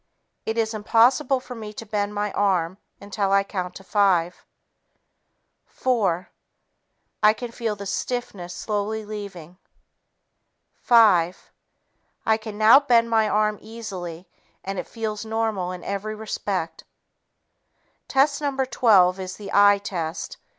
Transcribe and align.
It 0.47 0.57
is 0.57 0.73
impossible 0.73 1.39
for 1.39 1.53
me 1.53 1.73
to 1.73 1.85
bend 1.85 2.15
my 2.15 2.31
arm 2.31 2.79
until 2.99 3.31
I 3.31 3.43
count 3.43 3.75
to 3.75 3.83
five. 3.83 4.47
Four... 5.67 6.31
I 7.21 7.33
can 7.33 7.51
feel 7.51 7.75
the 7.75 7.85
stiffness 7.85 8.51
slowly 8.55 9.05
leaving. 9.05 9.59
Five... 10.81 11.51
I 12.25 12.37
can 12.37 12.57
now 12.57 12.79
bend 12.79 13.11
my 13.11 13.29
arm 13.29 13.59
easily 13.61 14.27
and 14.63 14.79
it 14.79 14.87
feels 14.87 15.23
normal 15.23 15.71
in 15.71 15.83
every 15.83 16.15
respect." 16.15 16.83
Test 18.07 18.41
No. 18.41 18.57
12 18.65 19.19
is 19.19 19.35
the 19.35 19.53
"eye" 19.53 19.77
test. 19.77 20.37